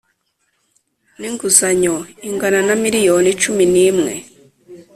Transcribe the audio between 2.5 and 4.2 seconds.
na miliyoni cumi n imwe